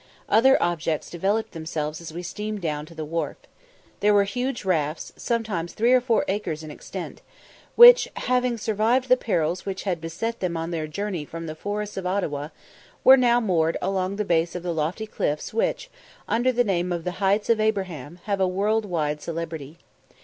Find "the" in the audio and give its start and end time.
2.95-3.05, 9.09-9.15, 11.45-11.53, 12.05-12.09, 14.15-14.25, 14.63-14.73, 16.51-16.63, 17.03-17.21